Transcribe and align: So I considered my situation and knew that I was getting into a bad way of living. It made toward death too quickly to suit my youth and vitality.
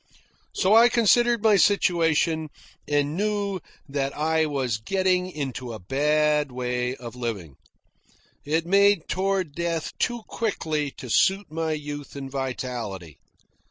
So 0.55 0.75
I 0.75 0.89
considered 0.89 1.43
my 1.43 1.57
situation 1.57 2.49
and 2.87 3.15
knew 3.15 3.59
that 3.87 4.17
I 4.17 4.47
was 4.47 4.79
getting 4.79 5.29
into 5.29 5.73
a 5.73 5.79
bad 5.79 6.51
way 6.51 6.95
of 6.95 7.15
living. 7.15 7.57
It 8.43 8.65
made 8.65 9.07
toward 9.07 9.53
death 9.53 9.95
too 9.99 10.23
quickly 10.27 10.89
to 10.97 11.07
suit 11.07 11.51
my 11.51 11.73
youth 11.73 12.15
and 12.15 12.31
vitality. 12.31 13.19